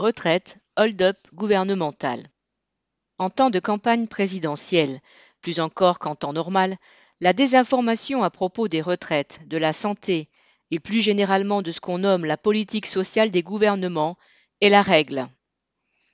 Retraite, 0.00 0.56
hold-up 0.78 1.18
gouvernemental. 1.34 2.22
En 3.18 3.28
temps 3.28 3.50
de 3.50 3.60
campagne 3.60 4.06
présidentielle, 4.06 5.02
plus 5.42 5.60
encore 5.60 5.98
qu'en 5.98 6.14
temps 6.14 6.32
normal, 6.32 6.78
la 7.20 7.34
désinformation 7.34 8.24
à 8.24 8.30
propos 8.30 8.66
des 8.66 8.80
retraites, 8.80 9.46
de 9.46 9.58
la 9.58 9.74
santé 9.74 10.30
et 10.70 10.80
plus 10.80 11.02
généralement 11.02 11.60
de 11.60 11.70
ce 11.70 11.80
qu'on 11.80 11.98
nomme 11.98 12.24
la 12.24 12.38
politique 12.38 12.86
sociale 12.86 13.30
des 13.30 13.42
gouvernements 13.42 14.16
est 14.62 14.70
la 14.70 14.80
règle. 14.80 15.28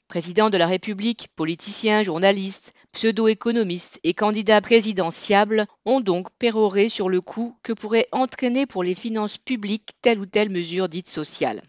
Président 0.09 0.51
de 0.51 0.59
la 0.59 0.67
République, 0.67 1.29
politiciens, 1.37 2.03
journalistes, 2.03 2.75
pseudo-économistes 2.91 4.01
et 4.03 4.15
candidats 4.15 4.61
présidentiables 4.61 5.69
ont 5.85 6.01
donc 6.01 6.27
péroré 6.41 6.89
sur 6.89 7.09
le 7.09 7.21
coût 7.21 7.57
que 7.63 7.73
pourrait 7.73 8.09
entraîner 8.11 8.67
pour 8.67 8.83
les 8.83 8.97
finances 8.97 9.39
publiques 9.39 9.91
telle 10.03 10.19
ou 10.19 10.27
telle 10.27 10.51
mesure 10.51 10.89
dite 10.89 11.09
sociale. 11.09 11.63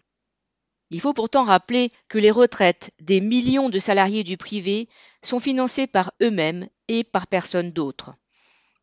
Il 0.89 1.01
faut 1.01 1.13
pourtant 1.13 1.43
rappeler 1.43 1.91
que 2.07 2.17
les 2.17 2.31
retraites 2.31 2.91
des 3.01 3.19
millions 3.19 3.69
de 3.69 3.79
salariés 3.79 4.23
du 4.23 4.37
privé 4.37 4.87
sont 5.21 5.39
financées 5.39 5.87
par 5.87 6.13
eux-mêmes 6.21 6.67
et 6.87 7.03
par 7.03 7.27
personne 7.27 7.71
d'autre. 7.71 8.13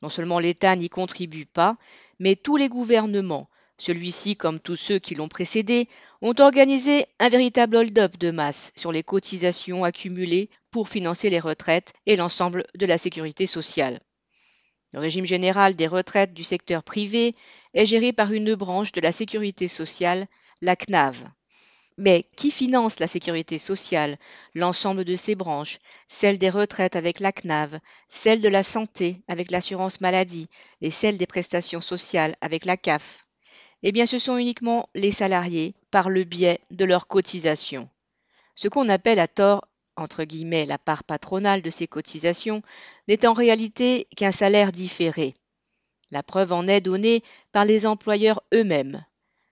Non 0.02 0.10
seulement 0.10 0.38
l'État 0.38 0.76
n'y 0.76 0.90
contribue 0.90 1.46
pas, 1.46 1.78
mais 2.18 2.36
tous 2.36 2.58
les 2.58 2.68
gouvernements, 2.68 3.48
celui-ci, 3.78 4.36
comme 4.36 4.60
tous 4.60 4.76
ceux 4.76 4.98
qui 4.98 5.14
l'ont 5.14 5.28
précédé, 5.28 5.88
ont 6.20 6.34
organisé 6.38 7.06
un 7.18 7.30
véritable 7.30 7.76
hold-up 7.76 8.18
de 8.18 8.30
masse 8.30 8.72
sur 8.76 8.92
les 8.92 9.02
cotisations 9.02 9.82
accumulées 9.82 10.50
pour 10.70 10.88
financer 10.88 11.30
les 11.30 11.40
retraites 11.40 11.92
et 12.04 12.16
l'ensemble 12.16 12.66
de 12.74 12.86
la 12.86 12.98
sécurité 12.98 13.46
sociale. 13.46 13.98
Le 14.92 15.00
régime 15.00 15.26
général 15.26 15.74
des 15.74 15.86
retraites 15.86 16.34
du 16.34 16.44
secteur 16.44 16.82
privé 16.84 17.34
est 17.72 17.86
géré 17.86 18.12
par 18.12 18.32
une 18.32 18.54
branche 18.54 18.92
de 18.92 19.00
la 19.00 19.10
sécurité 19.10 19.68
sociale, 19.68 20.28
la 20.60 20.76
CNAV. 20.76 21.24
Mais 21.96 22.24
qui 22.36 22.50
finance 22.50 22.98
la 22.98 23.06
sécurité 23.06 23.58
sociale, 23.58 24.18
l'ensemble 24.54 25.04
de 25.04 25.14
ses 25.14 25.34
branches, 25.34 25.78
celle 26.08 26.38
des 26.38 26.50
retraites 26.50 26.96
avec 26.96 27.20
la 27.20 27.32
CNAV, 27.32 27.78
celle 28.08 28.40
de 28.40 28.48
la 28.48 28.62
santé 28.62 29.22
avec 29.28 29.50
l'assurance 29.50 30.00
maladie 30.00 30.48
et 30.80 30.90
celle 30.90 31.18
des 31.18 31.26
prestations 31.26 31.80
sociales 31.80 32.36
avec 32.40 32.64
la 32.64 32.76
CAF 32.76 33.24
eh 33.86 33.92
bien 33.92 34.06
ce 34.06 34.18
sont 34.18 34.38
uniquement 34.38 34.88
les 34.94 35.10
salariés 35.10 35.74
par 35.90 36.08
le 36.08 36.24
biais 36.24 36.58
de 36.70 36.86
leurs 36.86 37.06
cotisations. 37.06 37.90
Ce 38.54 38.66
qu'on 38.66 38.88
appelle 38.88 39.20
à 39.20 39.28
tort 39.28 39.68
entre 39.96 40.24
guillemets 40.24 40.64
la 40.64 40.78
part 40.78 41.04
patronale 41.04 41.60
de 41.60 41.68
ces 41.68 41.86
cotisations 41.86 42.62
n'est 43.08 43.26
en 43.26 43.34
réalité 43.34 44.08
qu'un 44.16 44.32
salaire 44.32 44.72
différé. 44.72 45.34
La 46.10 46.22
preuve 46.22 46.52
en 46.52 46.66
est 46.66 46.80
donnée 46.80 47.22
par 47.52 47.66
les 47.66 47.84
employeurs 47.84 48.42
eux-mêmes. 48.54 49.04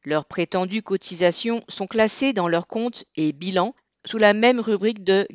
Leurs 0.05 0.25
prétendues 0.25 0.83
cotisations 0.83 1.63
sont 1.69 1.87
classées 1.87 2.33
dans 2.33 2.49
leurs 2.49 2.67
comptes 2.67 3.05
et 3.17 3.33
bilans 3.33 3.75
sous 4.05 4.19
la 4.19 4.35
même 4.35 4.59
rubrique 4.59 5.05
de 5.05 5.27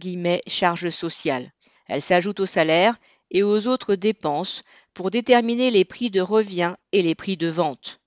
charges 0.47 0.89
sociales. 0.89 1.53
Elles 1.87 2.01
s'ajoutent 2.01 2.41
aux 2.41 2.45
salaires 2.45 2.99
et 3.31 3.43
aux 3.43 3.67
autres 3.67 3.95
dépenses 3.95 4.63
pour 4.93 5.09
déterminer 5.11 5.71
les 5.71 5.85
prix 5.85 6.09
de 6.09 6.21
revient 6.21 6.75
et 6.91 7.01
les 7.01 7.15
prix 7.15 7.37
de 7.37 7.47
vente. 7.47 8.01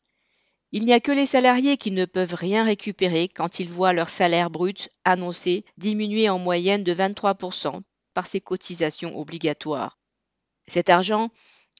Il 0.72 0.84
n'y 0.84 0.92
a 0.92 1.00
que 1.00 1.12
les 1.12 1.26
salariés 1.26 1.76
qui 1.76 1.90
ne 1.90 2.04
peuvent 2.04 2.34
rien 2.34 2.62
récupérer 2.62 3.28
quand 3.28 3.58
ils 3.58 3.68
voient 3.68 3.92
leur 3.92 4.08
salaire 4.08 4.50
brut 4.50 4.88
annoncé 5.04 5.64
diminuer 5.78 6.28
en 6.28 6.38
moyenne 6.38 6.84
de 6.84 6.94
23% 6.94 7.80
par 8.14 8.26
ces 8.26 8.40
cotisations 8.40 9.18
obligatoires. 9.18 9.98
Cet 10.68 10.88
argent 10.90 11.30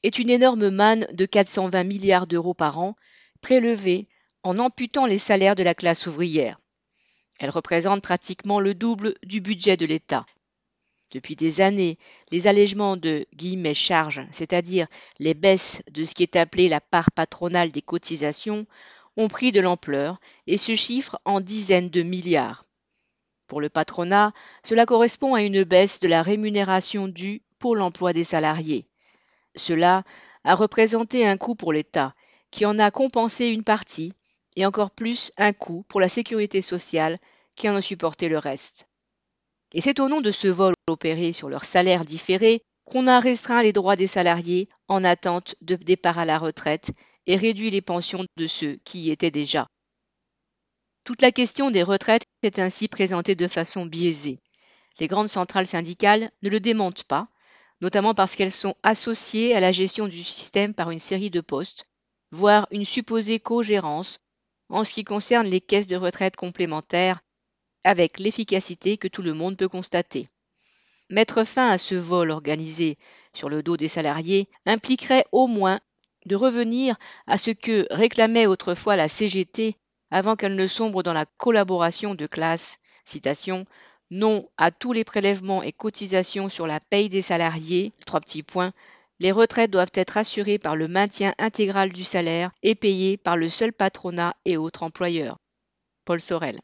est 0.03 0.19
une 0.19 0.31
énorme 0.31 0.71
manne 0.71 1.07
de 1.13 1.27
420 1.27 1.85
milliards 1.85 2.27
d'euros 2.27 2.55
par 2.55 2.79
an, 2.79 2.97
prélevée 3.43 4.09
en 4.43 4.59
amputant 4.59 5.07
les 5.07 5.19
salaires 5.19 5.57
de 5.57 5.63
la 5.63 5.75
classe 5.75 6.07
ouvrière. 6.07 6.61
Elle 7.39 7.51
représente 7.51 8.03
pratiquement 8.03 8.61
le 8.61 8.75
double 8.75 9.15
du 9.23 9.41
budget 9.41 9.77
de 9.77 9.87
l'État. 9.87 10.27
Depuis 11.11 11.35
des 11.35 11.61
années, 11.61 11.99
les 12.31 12.47
allègements 12.47 12.97
de 12.97 13.27
guillemets 13.35 13.75
charges, 13.75 14.23
c'est-à-dire 14.31 14.87
les 15.19 15.35
baisses 15.35 15.83
de 15.91 16.05
ce 16.05 16.15
qui 16.15 16.23
est 16.23 16.37
appelé 16.37 16.69
la 16.69 16.81
part 16.81 17.11
patronale 17.11 17.73
des 17.73 17.83
cotisations, 17.83 18.67
ont 19.17 19.29
pris 19.29 19.51
de 19.51 19.61
l'ampleur 19.61 20.21
et 20.47 20.57
se 20.57 20.75
chiffrent 20.77 21.21
en 21.25 21.41
dizaines 21.41 21.91
de 21.91 22.03
milliards. 22.03 22.65
Pour 23.49 23.61
le 23.61 23.69
patronat, 23.69 24.33
cela 24.63 24.87
correspond 24.87 25.35
à 25.35 25.43
une 25.43 25.65
baisse 25.65 25.99
de 25.99 26.07
la 26.07 26.23
rémunération 26.23 27.09
due 27.09 27.43
pour 27.59 27.75
l'emploi 27.75 28.13
des 28.13 28.23
salariés. 28.23 28.87
Cela 29.57 30.05
a 30.45 30.55
représenté 30.55 31.27
un 31.27 31.37
coût 31.37 31.57
pour 31.57 31.73
l'État, 31.73 32.15
qui 32.53 32.65
en 32.65 32.79
a 32.79 32.93
compensé 32.93 33.49
une 33.49 33.65
partie, 33.65 34.13
et 34.61 34.67
encore 34.67 34.91
plus 34.91 35.33
un 35.39 35.55
coût 35.55 35.87
pour 35.89 36.01
la 36.01 36.11
sécurité 36.11 36.61
sociale, 36.61 37.19
qui 37.57 37.71
en 37.71 37.77
a 37.77 37.81
supporté 37.81 38.29
le 38.29 38.37
reste. 38.37 38.87
Et 39.73 39.81
c'est 39.81 40.01
au 40.01 40.09
nom 40.11 40.21
de 40.21 40.31
ce 40.31 40.49
vol 40.49 40.75
opéré 40.87 41.33
sur 41.33 41.49
leur 41.49 41.65
salaire 41.65 42.05
différé 42.05 42.61
qu'on 42.85 43.07
a 43.07 43.21
restreint 43.21 43.63
les 43.63 43.73
droits 43.73 43.97
des 43.97 44.07
salariés 44.07 44.69
en 44.87 45.03
attente 45.03 45.55
de 45.63 45.77
départ 45.77 46.19
à 46.19 46.27
la 46.27 46.39
retraite 46.39 46.91
et 47.27 47.37
réduit 47.37 47.71
les 47.71 47.81
pensions 47.81 48.27
de 48.37 48.47
ceux 48.47 48.79
qui 48.85 49.01
y 49.01 49.11
étaient 49.11 49.31
déjà. 49.31 49.67
Toute 51.05 51.23
la 51.23 51.33
question 51.33 51.71
des 51.71 51.83
retraites 51.83 52.27
est 52.43 52.59
ainsi 52.59 52.87
présentée 52.87 53.37
de 53.37 53.49
façon 53.49 53.87
biaisée. 53.87 54.41
Les 54.99 55.07
grandes 55.07 55.29
centrales 55.29 55.67
syndicales 55.67 56.31
ne 56.43 56.51
le 56.51 56.61
démentent 56.61 57.05
pas, 57.05 57.29
notamment 57.81 58.13
parce 58.13 58.37
qu'elles 58.37 58.53
sont 58.53 58.75
associées 58.83 59.55
à 59.55 59.61
la 59.61 59.73
gestion 59.73 60.07
du 60.07 60.23
système 60.23 60.75
par 60.75 60.91
une 60.91 60.99
série 60.99 61.31
de 61.31 61.41
postes, 61.41 61.87
voire 62.31 62.69
une 62.71 62.85
supposée 62.85 63.41
co-gérance 63.41 64.21
en 64.71 64.85
ce 64.85 64.93
qui 64.93 65.05
concerne 65.05 65.47
les 65.47 65.61
caisses 65.61 65.87
de 65.87 65.97
retraite 65.97 66.37
complémentaires 66.37 67.21
avec 67.85 68.19
l'efficacité 68.19 68.97
que 68.97 69.09
tout 69.09 69.23
le 69.23 69.35
monde 69.35 69.57
peut 69.57 69.69
constater. 69.69 70.29
Mettre 71.09 71.45
fin 71.45 71.69
à 71.69 71.79
ce 71.79 71.95
vol 71.95 72.31
organisé 72.31 72.97
sur 73.35 73.49
le 73.49 73.63
dos 73.63 73.77
des 73.77 73.89
salariés 73.89 74.49
impliquerait 74.67 75.27
au 75.33 75.47
moins 75.47 75.81
de 76.27 76.37
revenir 76.37 76.95
à 77.27 77.39
ce 77.39 77.51
que 77.51 77.87
réclamait 77.91 78.47
autrefois 78.47 78.97
la 78.97 79.09
CGT 79.09 79.77
avant 80.11 80.37
qu'elle 80.37 80.55
ne 80.55 80.67
sombre 80.67 81.03
dans 81.03 81.13
la 81.13 81.27
collaboration 81.27 82.15
de 82.15 82.27
classe. 82.27 82.79
Citation 83.05 83.67
non 84.11 84.49
à 84.57 84.71
tous 84.71 84.93
les 84.93 85.05
prélèvements 85.05 85.63
et 85.63 85.73
cotisations 85.73 86.49
sur 86.49 86.67
la 86.67 86.81
paye 86.81 87.09
des 87.09 87.23
salariés. 87.23 87.93
Trois 88.07 88.21
petits 88.21 88.43
points. 88.43 88.73
Les 89.21 89.33
retraites 89.33 89.71
doivent 89.71 89.93
être 89.95 90.17
assurées 90.17 90.59
par 90.59 90.77
le 90.77 90.89
maintien 90.89 91.35
intégral 91.39 91.93
du 91.93 92.05
salaire 92.05 92.51
et 92.63 92.75
payées 92.75 93.19
par 93.19 93.37
le 93.37 93.49
seul 93.51 93.73
patronat 93.73 94.35
et 94.47 94.57
autres 94.57 94.83
employeurs. 94.83 95.37
Paul 96.07 96.21
Sorel. 96.21 96.59